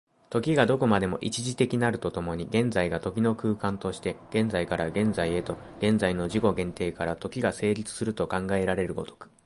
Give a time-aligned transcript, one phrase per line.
[0.31, 9.29] 時がどこまでも一度的なると共に、現在が時の空間として、現在から現在へと、現在の自己限定から時が成立すると考えられる如く、